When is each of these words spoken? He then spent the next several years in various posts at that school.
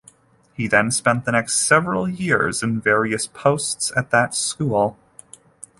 He 0.55 0.65
then 0.67 0.89
spent 0.89 1.25
the 1.25 1.31
next 1.31 1.57
several 1.59 2.09
years 2.09 2.63
in 2.63 2.81
various 2.81 3.27
posts 3.27 3.91
at 3.95 4.09
that 4.09 4.33
school. 4.33 4.97